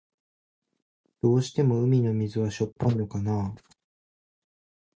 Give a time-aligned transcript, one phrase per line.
[1.21, 3.53] どうして海の水はしょっぱいのかな。